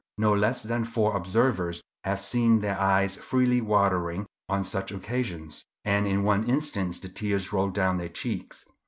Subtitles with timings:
[0.17, 6.07] No less than four observers have seen their eyes freely watering on such occasions; and
[6.07, 8.65] in one instance the tears rolled down their cheeks.